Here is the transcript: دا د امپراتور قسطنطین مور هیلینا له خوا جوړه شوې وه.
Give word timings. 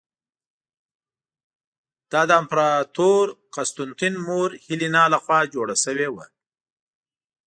دا 2.11 2.21
د 2.29 2.31
امپراتور 2.41 3.25
قسطنطین 3.55 4.13
مور 4.27 4.49
هیلینا 4.65 5.03
له 5.13 5.17
خوا 5.23 5.39
جوړه 5.53 5.75
شوې 5.83 6.07
وه. 6.11 6.25